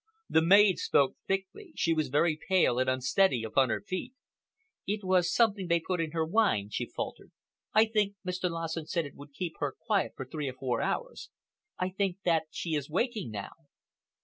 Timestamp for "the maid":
0.27-0.79